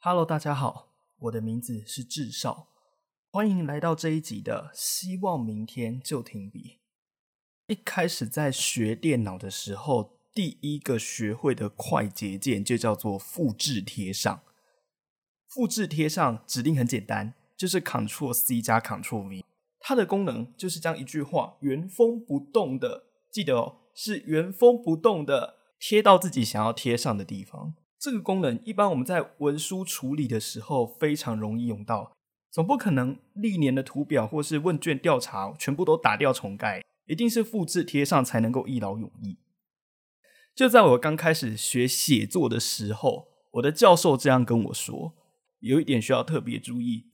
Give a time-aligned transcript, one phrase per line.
[0.00, 0.88] Hello，大家好，
[1.18, 2.68] 我的名字是智少，
[3.30, 6.60] 欢迎来到这一集的《希望明天就停笔》。
[7.66, 14.40] 一开始在学电脑的时候，第一个学会的快捷键就叫做复制贴上。
[15.46, 19.44] 复制贴上指令很简单，就是 Ctrl C 加 Ctrl V。
[19.80, 27.74] 它的功能就是将一句话原封不动的，记得哦，是原封不动的贴到自己想要贴上的地方。
[27.98, 32.12] 这个功能一般我们在文书处理的时候非常容易用到，
[32.50, 39.36] 总不可能历年的图表或是问卷调查全部都打掉重盖，一定是复制贴上才能够一劳永逸。
[40.54, 45.14] 就在我刚开始学写作的时候，我的教授这样跟我说，
[45.60, 47.06] 有一点需要特别注意，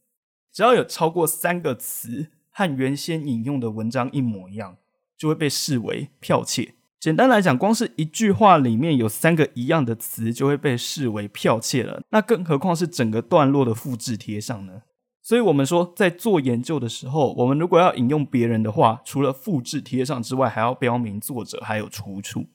[0.53, 4.77] 只要有超过三个词和原先引用的文章一模一样，
[5.17, 6.75] 就会被视为剽窃。
[6.99, 12.03] 简单来讲，光是一句话里面有三个一样的词，就会被视为剽窃了。
[12.11, 14.83] 那更何况是整个段落的复制贴上呢？
[15.23, 22.47] 所以，我们说在做研究的时候，我们如果要引用别人的话，除了复制贴上之外，还要标明作者还有出处。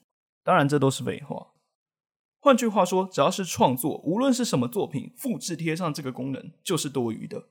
[0.43, 1.47] 当然，这都是废话。
[2.39, 7.45] 换句话说，只要是创作，无论是什么作品，复制贴上这个功能就是多余的。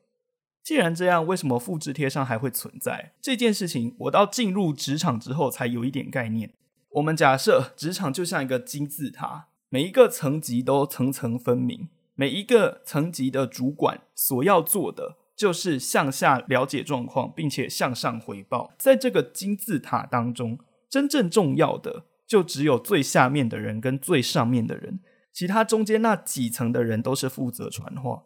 [0.63, 3.97] 既然这样，为什么复制贴上还会存在这件事情？
[4.01, 6.53] 我到进入职场之后才有一点概念。
[6.91, 18.71] 我们假设职场就像一个金字塔，每一个层级都层层分明，每一个层级的主管所要做的就是向下了解状况，并且向上回报。
[18.79, 20.59] 在这个金字塔当中，
[20.91, 25.01] 真正重要的就只有最下面的人跟最上面的人，
[25.35, 28.23] 其他中间那几层的人都是负责传话，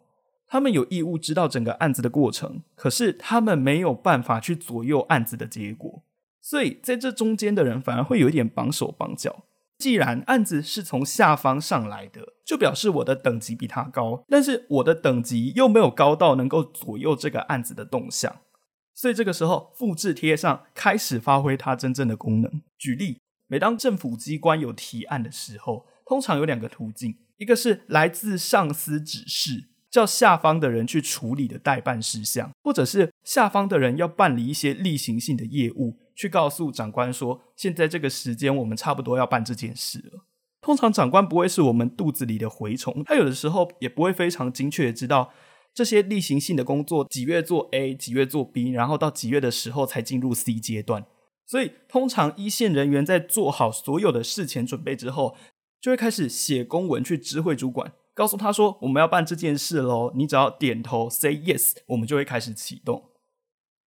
[0.47, 6.03] 他们有义务知道整个案子的过程，可是他们没有办法去左右案子的结果。
[6.41, 9.43] 所以在这中间的人反而会有一点绑手绑脚。
[9.77, 18.37] 既然案子是从下方上来的，就表示我的等级比他高，但是我的等级又没有高到能够左右这个案子的动向。
[18.93, 22.61] 所以这个时候，复制贴上开始发挥它真正的功能。
[22.77, 35.97] 举例，每当政府机关有提案的时候，通常有两个途径：一个是来自上司指示，叫下方的人去处理的代办事项，或者是下方的人要办理一些例行性的业务。
[36.15, 40.25] 去告诉长官说，现在这个时间我们差不多要办这件事了。
[40.61, 45.31] 通常长官不会是我们肚子里的蛔虫，他有的时候也不会非常精确的知道
[45.75, 51.05] 这些例行性的工作几月做 A，几月做 B，然后到几月的时候才进入 C 阶段。
[51.47, 55.35] 所以通常一线人员在做好所有的事前准备之后，
[55.79, 60.11] 就会开始写公文去知会主管，告诉他说我们要办这件事喽。
[60.13, 63.11] 你只要点头 say yes，我们就会开始启动。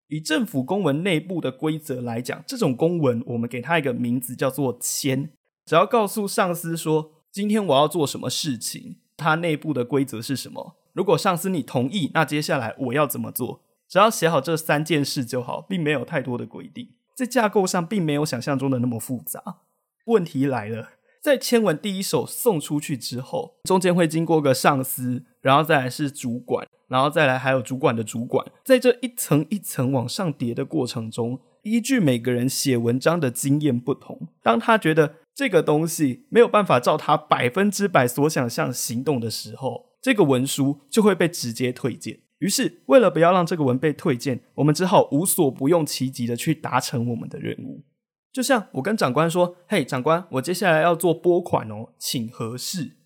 [0.09, 5.31] 以政府公文内部的规则来讲，这种公文我们给它一个名字叫做签。
[5.67, 10.77] 只要告诉上司说今天我要做什么事情，它内部的规则是什么。
[10.95, 13.63] 如果上司你同意，那接下来我要怎么做？
[13.87, 16.89] 只要写好这三件事就好，并没有太多的规定。
[17.15, 19.59] 在架构上，并没有想象中的那么复杂。
[20.07, 20.91] 问题来了。
[21.23, 42.21] 在签文第一手送出去之后，中间会经过个上司，然后再来是主管，然后再来还有主管的主管，在这一层一层往上叠的过程中，依据每个人写文章的经验不同，当他觉得这个东西没有办法照他百分之百所想象行动的时候，这个文书就会被直接推荐。
[42.41, 47.85] 于是，为了不要让这个文被推荐，我们只好无所不用其极的去达成我们的任务。
[48.33, 52.97] 就像我跟长官说：“嘿，长官，我接下来要做拨款哦，请核实。”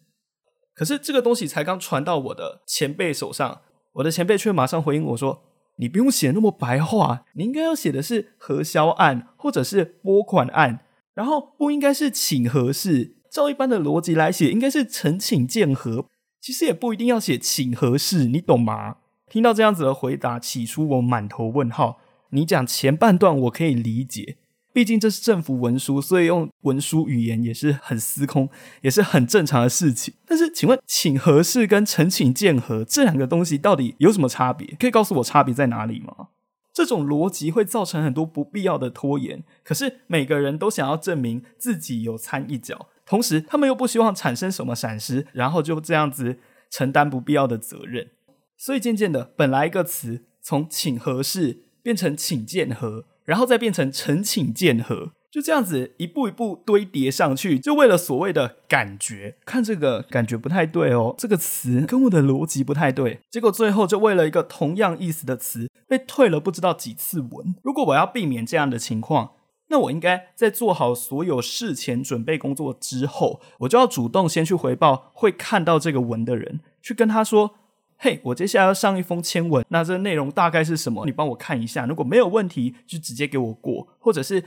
[0.75, 3.62] 可是这个东西才刚传到我的前辈手上，
[3.95, 5.43] 我的前辈却马上回应我说
[5.78, 10.84] ：“你不用写那么白话，你应该要写的是核销案或者是拨款案，
[11.15, 13.16] 然后不应该是请核实。
[13.33, 16.07] 照一般的逻辑来写，应该是呈请见核。
[16.41, 18.98] 其实也不一定要写请核实，你懂吗？”
[19.30, 22.00] 听到这样子的回答，起初我满头问号。
[22.30, 24.36] 你讲前半段我可以理解。
[24.72, 28.48] 毕竟这是政府文书，所以用文书语言也是很司空，
[28.82, 30.15] 也是很正常的事情。
[30.26, 34.76] 但是，请问，请核事跟陈请见核这两个东西到底有什么差别？
[34.80, 36.30] 可以告诉我差别在哪里吗？
[36.72, 39.44] 这种逻辑会造成很多不必要的拖延。
[39.62, 48.09] 可是，每个人都想要证明自己有参一脚，同时他们又不希望产生什么闪失，然后就这样子承担不必要的责任。
[48.56, 53.04] 所以，渐渐的，本来一个词从请和事变成请见和。
[53.24, 59.39] 然后再变成陈请见和，就这样子一步一步堆叠上去，就为了所谓的感觉。
[59.47, 63.21] 看这个感觉不太对哦，这个词跟我的逻辑不太对。
[63.30, 67.54] 结果最后就为了一个同样意思的词，被退了不知道几次文。
[67.62, 69.30] 如果我要避免这样的情况，
[69.68, 77.54] 那我应该在做好所有事前准备工作之后，我就要主动先去回报会看到这个文的人，去跟他说
[77.99, 81.05] ：“嘿，我接下来要上一封签文，那这内容大概是什么？
[81.07, 81.87] 你帮我看一下。
[81.87, 84.45] 如果没有问题，就直接给我过，或者是。”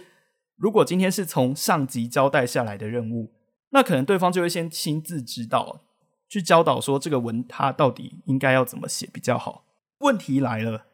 [0.60, 3.32] 如果今天是从上级交代下来的任务，
[3.70, 5.82] 那可能对方就会先亲自指导，
[6.28, 9.66] 去教导说这个文他到底应该要怎么写比较好。
[10.00, 10.88] 问题来了，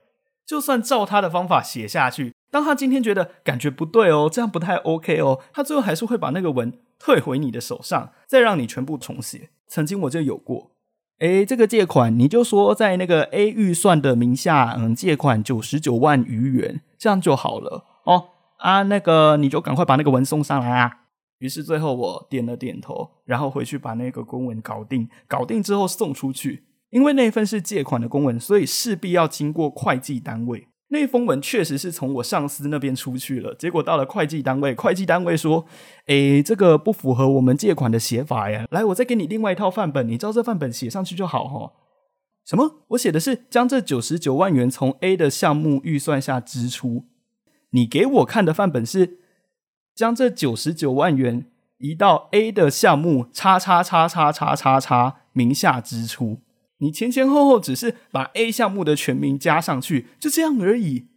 [0.46, 9.52] 就算照他的方法写下去，当他今天觉得感觉不对哦，这样不太 OK 哦，他最后还是会把那个文退回你的手上，再让你全部重写。
[9.70, 10.72] 曾经我就有过，
[11.20, 18.30] 诶，这个借款你就说在那个 A 预算的名下，嗯，借款九十九万余元，这样就好了哦。
[18.58, 20.92] 啊，那个你就赶快把那个文送上来啊！
[21.40, 25.10] 于是最后我点了点头，然后回去把那个公文搞定。
[25.28, 30.68] 搞定之后送出去，因为那份是借款的公文，所以势必要经过会计单位。
[30.94, 35.66] 那封文确实是从我上司那边出去了，结果到了会计单位，会计单位说
[36.06, 41.74] ：“诶，这个不符合我们借款的写法呀。”来，我再给你另外一套范本，你照这范本写上去就好哈。
[42.46, 42.84] 什么？
[42.90, 47.06] 我写的是将这九十九万元从 A 的项目预算下支出。
[47.72, 49.18] 你给我看的范本是
[49.96, 51.48] 将这九十九万元
[51.80, 56.42] 移到 A 的项目叉叉叉叉叉叉叉名下支出。
[56.80, 61.08] 你前前后后只是把 A 项目的全名加上去，就这样而已，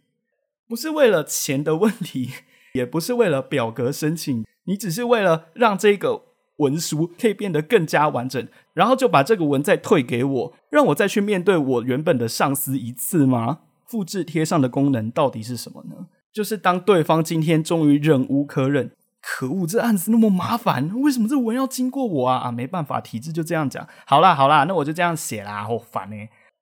[0.67, 2.29] 不是为了钱的问题，
[2.73, 6.23] 也不是为了表格申请，你只是为了让这个
[6.57, 13.59] 文书可以变得更加完整，然后就把这个文再退给我，让我再去面对我原本的上司一次吗？
[13.85, 16.07] 复制贴上的功能到底是什么呢？
[16.33, 18.91] 就是当对方今天终于忍无可忍，
[19.29, 22.37] 可恶，这案子那么麻烦，为什么这文要经过我啊？
[22.37, 23.85] 啊，没办法，体制就这样讲。
[24.05, 25.65] 好啦，好啦，那我就这样写啦。
[25.65, 26.15] 好烦呢。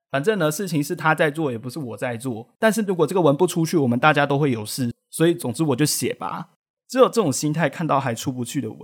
[0.09, 2.49] 反正呢，事情是他在做，也不是我在做。
[2.57, 4.91] 但是如果这个文不出去，我们大家都会有事。
[5.11, 6.49] 所以，总之我就写吧。
[6.87, 8.79] 只有这种心态，看到还出不去的文，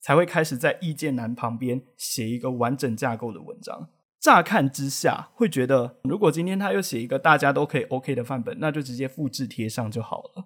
[0.00, 3.88] 才会开始在意见栏旁边写一个完整架构的文章。
[4.20, 10.44] 乍看之下会觉得，如果今天他又写一个大家都可以 OK 的范本，那就直接复制贴上就好了。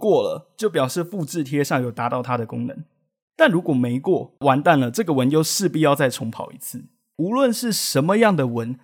[0.00, 2.84] 过了就表示复制贴上有达到它的功能，
[3.36, 6.86] 但如果没过，完蛋了，这个文又势必要再重跑一次。
[7.16, 8.80] 无论是什么样的文，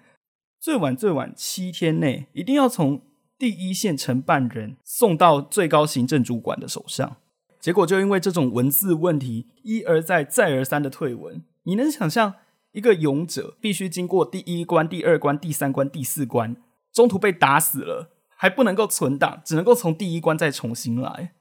[0.60, 3.00] 最晚最晚七天内一定要从
[3.38, 7.16] 第一线承办人送到最高行政主管的手上。
[7.58, 12.34] 结果就因为这种文字问题，一而再再而三的退文，你能想象？
[12.72, 16.56] 一个勇者必须经过第一关、第二关、第三关、第四关，
[16.92, 21.32] 中途被打死了，还不能够存档，只能够从第一关再重新来。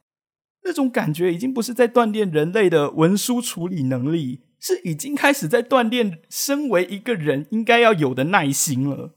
[0.63, 9.13] 那种感觉已经不是在锻炼人类的文书处理能力，是已经开始在锻炼身为一个人应该要有的耐心了。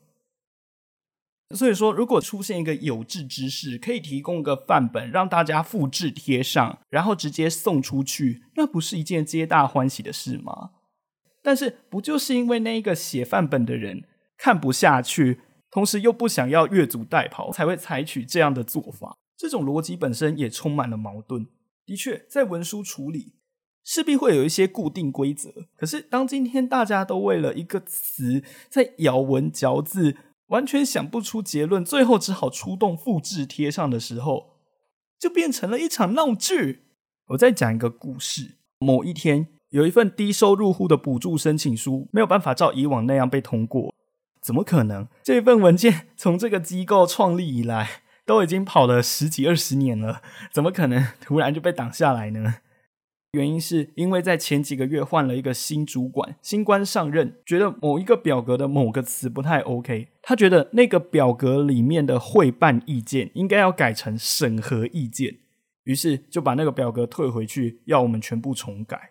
[1.55, 10.73] 所以说，如果出现一个有志之士，可以提供个范本让大家复制贴上，然后直接送出去，那不是一件皆大欢喜的事吗？
[11.43, 14.05] 但是不就是因为那一个写范本的人
[14.37, 15.41] 看不下去，
[15.71, 19.17] 同时又不想要越俎代庖，才会采取这样的做法？
[19.37, 21.47] 这种逻辑本身也充满了矛盾。
[21.87, 23.35] 的确，在文书处理
[23.85, 25.53] 势必会有一些固定规则。
[25.77, 30.17] 可是，当今天大家都为了一个词在咬文嚼字，
[30.47, 34.57] 完全想不出结论，最后只好出动复制贴上的时候，
[35.19, 36.85] 就变成了一场闹剧。
[37.29, 39.49] 我再讲一个故事：某一天。
[39.71, 43.95] 有一份低收入户的补助申请书没有办法照以往那样被通过，
[44.49, 45.07] 怎么可能？
[45.23, 47.87] 这份文件 从这个机构创立以来
[48.25, 52.55] 都已经跑了十几二十年了，怎么可能突然就被挡下来呢？
[53.33, 65.41] 原因是因为在前几个月换了一个新主管，新官上任，觉得某一个表格的某个词不太 OK，他觉得那个表格里面的会办意见应该要改成审核意见，
[65.85, 69.11] 于是就把那个表格退回去，要我们全部重改。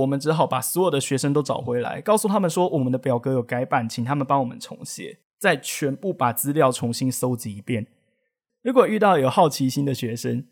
[0.00, 7.86] 我们只好把所有的学生都找回来，告诉他们说我们的表格有改版，请他们帮我们重写，再全部把资料重新搜集一遍。
[8.62, 10.44] 如果遇到有好奇心的学生，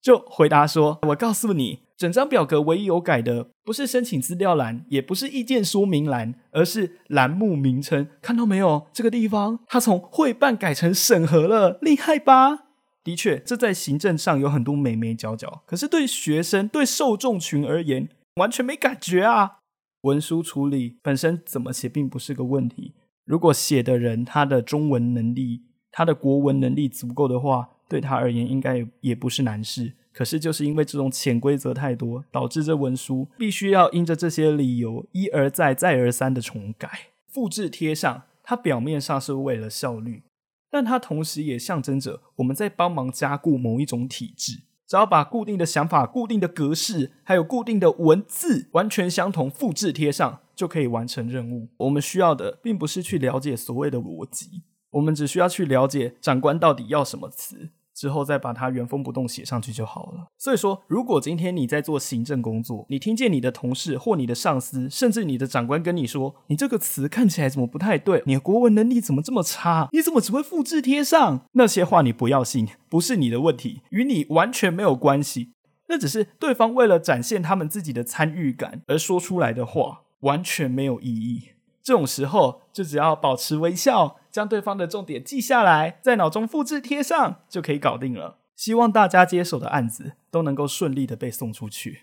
[0.00, 8.06] 就回答说：“我告诉你，整张表格唯一有改的，不是申请资料栏，也不是意见说明栏，而是栏目名称。
[8.22, 8.86] 看到没有？
[8.92, 12.66] 这个地方，它从会办改成审核了，厉害吧？
[13.02, 18.08] 的确，这在行政上有很多眉眉角角，可是对学生、对受众群而言。”
[18.38, 19.58] 完全没感觉啊！
[20.02, 22.94] 文书处理本身怎么写并不是个问题。
[23.24, 29.92] 如果写的人他的中文能力、他的国文能力足够的话，对他而言应该也不是难事。
[30.12, 36.88] 可是就是因为这种潜规则太多，导致这文书必须要因着这些理由一而再、再而三的重改、
[37.26, 38.22] 复制贴上。
[38.42, 40.22] 它表面上是为了效率，
[40.70, 44.62] 但它同时也象征着我们在帮忙加固某一种体制。
[44.88, 51.68] 只要把固定的想法、固定的格式，还有固定的文字完全相同复制贴上，就可以完成任务。
[51.76, 57.68] 我们需要的并不是去了解所谓的逻辑，我们只需要去了解长官到底要什么词。
[57.98, 60.28] 之后再把它原封不动写上去就好了。
[60.38, 68.22] 所以说，如果今天你在做行政工作，你听见你的同事或你的上司，甚至你的长官跟你说：“你这个词看起来怎么不太对？
[68.26, 69.88] 你的国文能力怎么这么差？
[69.90, 75.54] 你怎么只会复制贴上？”那些话你不要信，不是你的问题，与你完全没有关系。
[75.88, 81.48] 那只是对方为了展现他们自己的参与感而说出来的话，完全没有意义。
[81.88, 84.16] 这种时候，就只要保持微笑。
[84.30, 88.36] 将对方的重点记下来，在脑中复制贴上，就可以搞定了。
[88.54, 92.02] 希望大家接手的案子都能够顺利的被送出去。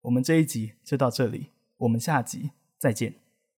[0.00, 3.27] 我们这一集就到这里，我们下集再见。